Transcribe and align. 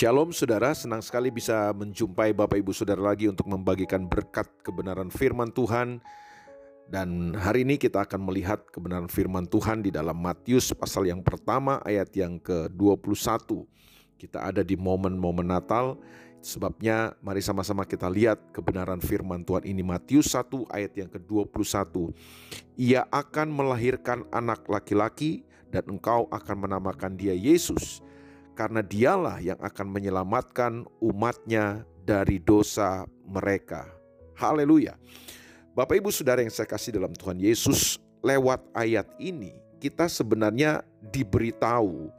Shalom 0.00 0.32
saudara, 0.32 0.72
senang 0.72 1.04
sekali 1.04 1.28
bisa 1.28 1.76
menjumpai 1.76 2.32
Bapak 2.32 2.56
Ibu 2.56 2.72
Saudara 2.72 3.12
lagi 3.12 3.28
untuk 3.28 3.44
membagikan 3.52 4.08
berkat 4.08 4.48
kebenaran 4.64 5.12
firman 5.12 5.52
Tuhan. 5.52 6.00
Dan 6.88 7.36
hari 7.36 7.68
ini 7.68 7.76
kita 7.76 8.08
akan 8.08 8.24
melihat 8.24 8.64
kebenaran 8.72 9.12
firman 9.12 9.44
Tuhan 9.44 9.84
di 9.84 9.92
dalam 9.92 10.16
Matius 10.16 10.72
pasal 10.72 11.12
yang 11.12 11.20
pertama 11.20 11.84
ayat 11.84 12.08
yang 12.16 12.40
ke-21. 12.40 13.60
Kita 14.16 14.40
ada 14.40 14.64
di 14.64 14.72
momen-momen 14.72 15.44
Natal, 15.44 16.00
sebabnya 16.40 17.12
mari 17.20 17.44
sama-sama 17.44 17.84
kita 17.84 18.08
lihat 18.08 18.56
kebenaran 18.56 19.04
firman 19.04 19.44
Tuhan 19.44 19.68
ini 19.68 19.84
Matius 19.84 20.32
1 20.32 20.48
ayat 20.72 20.96
yang 20.96 21.12
ke-21. 21.12 22.08
Ia 22.80 23.04
akan 23.04 23.52
melahirkan 23.52 24.24
anak 24.32 24.64
laki-laki 24.64 25.44
dan 25.68 25.84
engkau 25.92 26.24
akan 26.32 26.56
menamakan 26.56 27.20
dia 27.20 27.36
Yesus 27.36 28.00
karena 28.60 28.84
dialah 28.84 29.40
yang 29.40 29.56
akan 29.56 29.88
menyelamatkan 29.88 30.84
umatnya 31.00 31.80
dari 32.04 32.36
dosa 32.36 33.08
mereka. 33.24 33.88
Haleluya. 34.36 35.00
Bapak 35.72 35.96
Ibu 35.96 36.12
Saudara 36.12 36.44
yang 36.44 36.52
saya 36.52 36.68
kasih 36.68 37.00
dalam 37.00 37.16
Tuhan 37.16 37.40
Yesus, 37.40 37.96
lewat 38.20 38.60
ayat 38.76 39.08
ini 39.16 39.56
kita 39.80 40.12
sebenarnya 40.12 40.84
diberitahu 41.08 42.12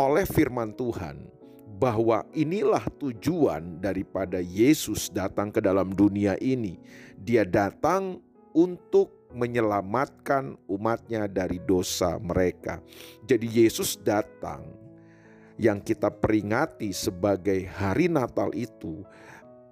oleh 0.00 0.24
firman 0.24 0.72
Tuhan 0.72 1.28
bahwa 1.76 2.24
inilah 2.32 2.88
tujuan 2.96 3.84
daripada 3.84 4.40
Yesus 4.40 5.12
datang 5.12 5.52
ke 5.52 5.60
dalam 5.60 5.92
dunia 5.92 6.40
ini. 6.40 6.80
Dia 7.20 7.44
datang 7.44 8.24
untuk 8.56 9.12
menyelamatkan 9.36 10.56
umatnya 10.64 11.28
dari 11.28 11.60
dosa 11.68 12.16
mereka. 12.16 12.80
Jadi 13.28 13.60
Yesus 13.60 14.00
datang 14.00 14.89
yang 15.60 15.84
kita 15.84 16.08
peringati 16.08 16.88
sebagai 16.96 17.68
hari 17.68 18.08
Natal 18.08 18.48
itu 18.56 19.04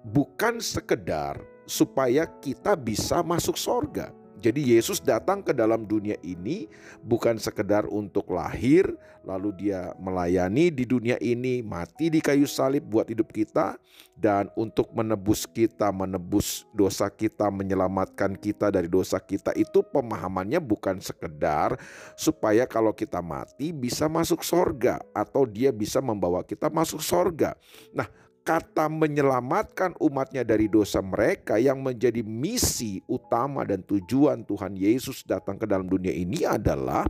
bukan 0.05 0.61
sekedar 0.61 1.41
supaya 1.65 2.29
kita 2.29 2.77
bisa 2.77 3.25
masuk 3.25 3.57
sorga, 3.57 4.13
jadi 4.39 4.79
Yesus 4.79 5.03
datang 5.03 5.43
ke 5.43 5.51
dalam 5.51 5.83
dunia 5.83 6.15
ini 6.23 6.71
bukan 7.03 7.35
sekedar 7.35 7.83
untuk 7.91 8.31
lahir 8.31 8.95
lalu 9.27 9.67
dia 9.67 9.91
melayani 9.99 10.71
di 10.71 10.87
dunia 10.87 11.19
ini, 11.19 11.59
mati 11.59 12.07
di 12.07 12.23
kayu 12.23 12.47
salib 12.47 12.87
buat 12.87 13.07
hidup 13.11 13.29
kita 13.29 13.75
dan 14.15 14.47
untuk 14.55 14.89
menebus 14.95 15.43
kita, 15.45 15.91
menebus 15.91 16.63
dosa 16.71 17.11
kita, 17.11 17.51
menyelamatkan 17.51 18.33
kita 18.39 18.71
dari 18.71 18.87
dosa 18.87 19.19
kita 19.19 19.51
itu 19.53 19.83
pemahamannya 19.83 20.57
bukan 20.63 21.03
sekedar 21.03 21.75
supaya 22.15 22.63
kalau 22.63 22.95
kita 22.95 23.19
mati 23.19 23.75
bisa 23.75 24.07
masuk 24.07 24.41
sorga 24.41 25.03
atau 25.11 25.43
dia 25.43 25.69
bisa 25.69 25.99
membawa 25.99 26.41
kita 26.41 26.71
masuk 26.71 27.03
sorga. 27.03 27.53
Nah 27.91 28.07
kata 28.49 28.89
menyelamatkan 28.89 29.93
umatnya 30.01 30.41
dari 30.41 30.65
dosa 30.65 31.05
mereka 31.05 31.61
yang 31.61 31.85
menjadi 31.85 32.25
misi 32.25 32.97
utama 33.05 33.61
dan 33.61 33.85
tujuan 33.85 34.41
Tuhan 34.41 34.73
Yesus 34.73 35.21
datang 35.21 35.61
ke 35.61 35.69
dalam 35.69 35.85
dunia 35.85 36.09
ini 36.09 36.49
adalah 36.49 37.05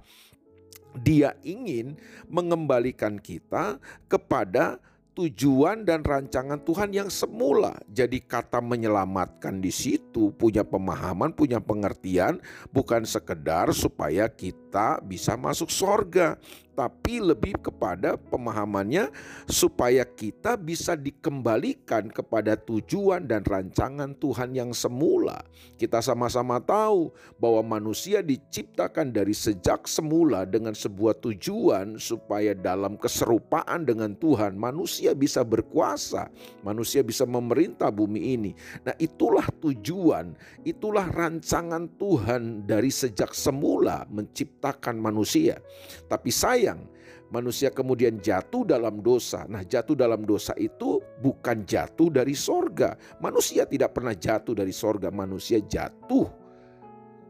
dia 0.99 1.31
ingin 1.47 1.95
mengembalikan 2.27 3.15
kita 3.15 3.79
kepada 4.11 4.83
tujuan 5.15 5.87
dan 5.87 6.03
rancangan 6.03 6.59
Tuhan 6.63 6.91
yang 6.91 7.07
semula. 7.07 7.75
Jadi 7.87 8.19
kata 8.19 8.59
menyelamatkan 8.59 9.63
di 9.63 9.71
situ 9.71 10.35
punya 10.35 10.67
pemahaman, 10.67 11.31
punya 11.31 11.63
pengertian 11.63 12.43
bukan 12.75 13.07
sekedar 13.07 13.71
supaya 13.71 14.27
kita 14.27 14.69
bisa 15.02 15.34
masuk 15.34 15.73
sorga, 15.73 16.38
tapi 16.80 17.20
lebih 17.20 17.59
kepada 17.59 18.16
pemahamannya 18.16 19.12
supaya 19.52 20.08
kita 20.08 20.56
bisa 20.56 20.95
dikembalikan 20.95 22.08
kepada 22.08 22.56
tujuan 22.56 23.28
dan 23.28 23.44
rancangan 23.44 24.16
Tuhan 24.16 24.56
yang 24.56 24.72
semula. 24.72 25.44
Kita 25.75 26.00
sama-sama 26.00 26.64
tahu 26.64 27.12
bahwa 27.35 27.79
manusia 27.79 28.24
diciptakan 28.24 29.12
dari 29.12 29.35
sejak 29.35 29.91
semula 29.91 30.47
dengan 30.47 30.72
sebuah 30.72 31.19
tujuan 31.19 32.00
supaya 32.00 32.56
dalam 32.56 32.96
keserupaan 32.96 33.84
dengan 33.84 34.16
Tuhan 34.16 34.56
manusia 34.56 35.12
bisa 35.12 35.44
berkuasa, 35.44 36.31
manusia 36.63 37.03
bisa 37.03 37.28
memerintah 37.28 37.91
bumi 37.91 38.40
ini. 38.40 38.52
Nah, 38.88 38.96
itulah 38.96 39.52
tujuan, 39.59 40.31
itulah 40.63 41.12
rancangan 41.12 41.91
Tuhan 42.00 42.63
dari 42.63 42.88
sejak 42.88 43.35
semula 43.35 44.08
menciptakan 44.08 44.59
manusia. 45.00 45.64
Tapi 46.12 46.30
saya 46.30 46.50
sayang 46.50 46.81
manusia 47.30 47.70
kemudian 47.70 48.18
jatuh 48.20 48.66
dalam 48.66 49.00
dosa. 49.06 49.46
Nah, 49.46 49.62
jatuh 49.62 49.94
dalam 49.94 50.25
dosa 50.25 50.58
itu 50.58 51.00
bukan 51.22 51.64
jatuh 51.64 52.09
dari 52.09 52.34
sorga. 52.34 52.97
Manusia 53.22 53.70
tidak 53.70 53.96
pernah 53.96 54.18
jatuh 54.18 54.58
dari 54.58 54.74
sorga, 54.74 55.14
manusia 55.14 55.62
jatuh 55.62 56.25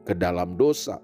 ke 0.07 0.15
dalam 0.15 0.55
dosa. 0.55 0.97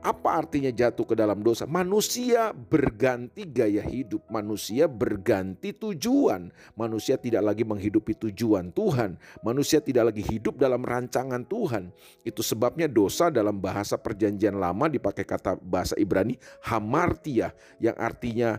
Apa 0.00 0.40
artinya 0.40 0.72
jatuh 0.72 1.04
ke 1.04 1.12
dalam 1.12 1.44
dosa? 1.44 1.68
Manusia 1.68 2.56
berganti 2.56 3.44
gaya 3.44 3.84
hidup, 3.84 4.24
manusia 4.32 4.88
berganti 4.88 5.76
tujuan. 5.76 6.48
Manusia 6.72 7.20
tidak 7.20 7.44
lagi 7.44 7.68
menghidupi 7.68 8.16
tujuan 8.16 8.72
Tuhan, 8.72 9.20
manusia 9.44 9.76
tidak 9.84 10.08
lagi 10.08 10.24
hidup 10.24 10.56
dalam 10.56 10.80
rancangan 10.80 11.44
Tuhan. 11.44 11.92
Itu 12.24 12.40
sebabnya 12.40 12.88
dosa 12.88 13.28
dalam 13.28 13.60
bahasa 13.60 14.00
Perjanjian 14.00 14.56
Lama 14.56 14.88
dipakai 14.88 15.28
kata 15.28 15.60
bahasa 15.60 15.92
Ibrani 16.00 16.40
hamartia 16.64 17.52
yang 17.76 17.96
artinya 18.00 18.56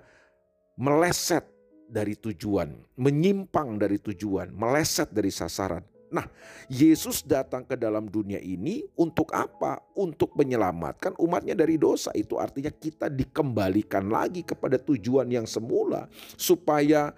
meleset 0.77 1.49
dari 1.89 2.21
tujuan, 2.21 2.85
menyimpang 3.01 3.81
dari 3.81 3.97
tujuan, 3.97 4.53
meleset 4.53 5.09
dari 5.09 5.33
sasaran. 5.33 5.90
Nah, 6.11 6.27
Yesus 6.67 7.23
datang 7.23 7.63
ke 7.63 7.79
dalam 7.79 8.11
dunia 8.11 8.37
ini 8.43 8.83
untuk 8.99 9.31
apa? 9.31 9.79
Untuk 9.95 10.35
menyelamatkan 10.35 11.15
umatnya 11.15 11.55
dari 11.55 11.79
dosa. 11.79 12.11
Itu 12.11 12.35
artinya 12.35 12.69
kita 12.69 13.07
dikembalikan 13.07 14.11
lagi 14.11 14.43
kepada 14.43 14.75
tujuan 14.75 15.31
yang 15.31 15.47
semula. 15.47 16.11
Supaya 16.35 17.15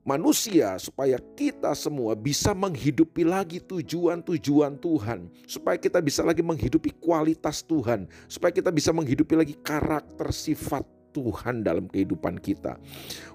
manusia, 0.00 0.80
supaya 0.80 1.20
kita 1.36 1.76
semua 1.76 2.16
bisa 2.16 2.56
menghidupi 2.56 3.28
lagi 3.28 3.60
tujuan-tujuan 3.60 4.80
Tuhan. 4.80 5.28
Supaya 5.44 5.76
kita 5.76 6.00
bisa 6.00 6.24
lagi 6.24 6.40
menghidupi 6.40 6.96
kualitas 6.96 7.60
Tuhan. 7.60 8.08
Supaya 8.32 8.48
kita 8.48 8.72
bisa 8.72 8.96
menghidupi 8.96 9.36
lagi 9.36 9.52
karakter 9.60 10.32
sifat 10.32 10.97
Tuhan 11.10 11.64
dalam 11.64 11.88
kehidupan 11.88 12.38
kita. 12.38 12.76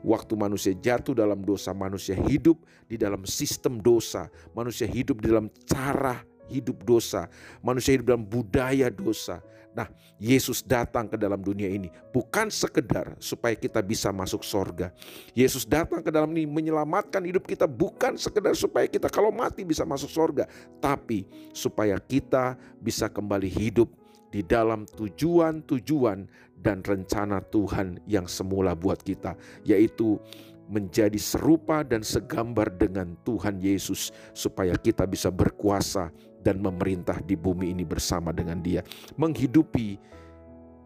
Waktu 0.05 0.33
manusia 0.37 0.73
jatuh 0.73 1.17
dalam 1.17 1.41
dosa, 1.41 1.73
manusia 1.73 2.13
hidup 2.15 2.61
di 2.85 2.95
dalam 2.95 3.25
sistem 3.25 3.81
dosa, 3.81 4.29
manusia 4.53 4.85
hidup 4.85 5.21
di 5.23 5.31
dalam 5.31 5.49
cara 5.65 6.21
hidup 6.51 6.83
dosa, 6.83 7.27
manusia 7.63 7.95
hidup 7.95 8.15
dalam 8.15 8.25
budaya 8.25 8.91
dosa. 8.91 9.39
Nah, 9.73 9.89
Yesus 10.21 10.61
datang 10.61 11.09
ke 11.09 11.17
dalam 11.17 11.41
dunia 11.41 11.65
ini 11.65 11.89
bukan 12.13 12.53
sekedar 12.53 13.17
supaya 13.17 13.57
kita 13.57 13.81
bisa 13.81 14.13
masuk 14.13 14.45
sorga. 14.45 14.93
Yesus 15.33 15.65
datang 15.65 16.05
ke 16.05 16.13
dalam 16.13 16.29
ini 16.37 16.45
menyelamatkan 16.45 17.25
hidup 17.25 17.49
kita 17.49 17.65
bukan 17.65 18.13
sekedar 18.13 18.53
supaya 18.53 18.85
kita 18.85 19.09
kalau 19.09 19.33
mati 19.33 19.65
bisa 19.65 19.81
masuk 19.81 20.13
sorga, 20.13 20.45
tapi 20.77 21.25
supaya 21.49 21.97
kita 21.97 22.53
bisa 22.77 23.09
kembali 23.09 23.49
hidup 23.49 23.89
di 24.33 24.41
dalam 24.41 24.89
tujuan-tujuan 24.89 26.25
dan 26.57 26.81
rencana 26.81 27.37
Tuhan 27.53 28.01
yang 28.09 28.25
semula 28.25 28.73
buat 28.73 28.97
kita, 29.05 29.37
yaitu 29.61 30.17
menjadi 30.65 31.19
serupa 31.21 31.85
dan 31.85 32.01
segambar 32.01 32.73
dengan 32.73 33.13
Tuhan 33.21 33.61
Yesus, 33.61 34.09
supaya 34.33 34.73
kita 34.73 35.05
bisa 35.05 35.29
berkuasa 35.29 36.09
dan 36.41 36.57
memerintah 36.57 37.21
di 37.21 37.37
bumi 37.37 37.69
ini 37.77 37.85
bersama 37.85 38.33
dengan 38.33 38.57
Dia, 38.57 38.81
menghidupi 39.21 40.01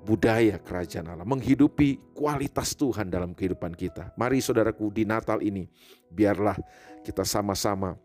budaya 0.03 0.59
kerajaan 0.59 1.07
Allah, 1.15 1.27
menghidupi 1.27 2.11
kualitas 2.11 2.75
Tuhan 2.75 3.07
dalam 3.07 3.31
kehidupan 3.31 3.71
kita. 3.79 4.11
Mari, 4.19 4.43
saudaraku, 4.43 4.91
di 4.91 5.07
Natal 5.07 5.39
ini, 5.39 5.63
biarlah 6.11 6.59
kita 6.99 7.23
sama-sama 7.23 7.95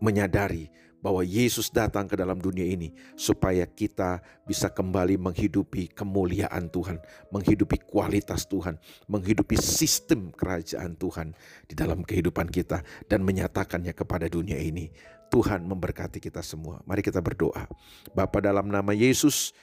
menyadari 0.00 0.66
bahwa 1.02 1.26
Yesus 1.26 1.68
datang 1.68 2.06
ke 2.06 2.14
dalam 2.14 2.38
dunia 2.38 2.62
ini 2.62 2.94
supaya 3.18 3.66
kita 3.66 4.22
bisa 4.46 4.70
kembali 4.70 5.18
menghidupi 5.18 5.90
kemuliaan 5.90 6.70
Tuhan, 6.70 7.02
menghidupi 7.34 7.82
kualitas 7.82 8.46
Tuhan, 8.46 8.78
menghidupi 9.10 9.58
sistem 9.58 10.30
kerajaan 10.30 10.94
Tuhan 10.94 11.34
di 11.66 11.74
dalam 11.74 12.06
kehidupan 12.06 12.48
kita 12.48 12.86
dan 13.10 13.26
menyatakannya 13.26 13.92
kepada 13.92 14.30
dunia 14.30 14.56
ini. 14.56 14.88
Tuhan 15.32 15.64
memberkati 15.64 16.22
kita 16.22 16.44
semua. 16.44 16.84
Mari 16.84 17.00
kita 17.02 17.18
berdoa. 17.24 17.64
Bapa 18.12 18.38
dalam 18.44 18.68
nama 18.68 18.92
Yesus, 18.92 19.56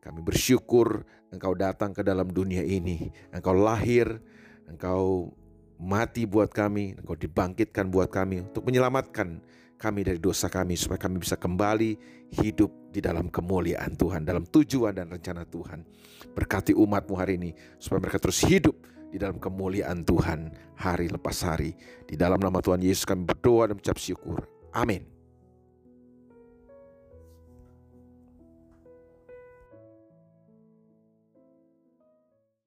kami 0.00 0.24
bersyukur 0.24 1.04
Engkau 1.30 1.54
datang 1.54 1.94
ke 1.94 2.02
dalam 2.02 2.26
dunia 2.32 2.64
ini. 2.66 3.12
Engkau 3.30 3.54
lahir, 3.54 4.18
Engkau 4.66 5.30
mati 5.76 6.24
buat 6.24 6.50
kami, 6.50 6.98
Engkau 6.98 7.14
dibangkitkan 7.14 7.92
buat 7.92 8.08
kami 8.08 8.48
untuk 8.48 8.64
menyelamatkan 8.66 9.44
kami 9.80 10.04
dari 10.04 10.20
dosa 10.20 10.52
kami 10.52 10.76
supaya 10.76 11.00
kami 11.00 11.24
bisa 11.24 11.40
kembali 11.40 11.96
hidup 12.36 12.92
di 12.92 13.00
dalam 13.00 13.32
kemuliaan 13.32 13.96
Tuhan, 13.96 14.28
dalam 14.28 14.44
tujuan 14.44 14.92
dan 14.92 15.08
rencana 15.08 15.48
Tuhan. 15.48 15.88
Berkati 16.36 16.76
umatmu 16.76 17.16
hari 17.16 17.40
ini 17.40 17.50
supaya 17.80 18.04
mereka 18.04 18.20
terus 18.20 18.44
hidup 18.44 18.76
di 19.08 19.16
dalam 19.16 19.40
kemuliaan 19.40 20.04
Tuhan 20.04 20.52
hari 20.76 21.08
lepas 21.08 21.40
hari. 21.48 21.72
Di 22.04 22.14
dalam 22.20 22.38
nama 22.38 22.60
Tuhan 22.60 22.84
Yesus 22.84 23.08
kami 23.08 23.24
berdoa 23.24 23.72
dan 23.72 23.80
mengucap 23.80 23.96
syukur. 23.96 24.44
Amin. 24.76 25.19